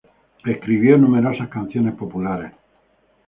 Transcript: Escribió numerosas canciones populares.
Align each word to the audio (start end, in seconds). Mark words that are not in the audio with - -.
Escribió 0.43 0.97
numerosas 0.97 1.47
canciones 1.49 1.93
populares. 1.93 2.51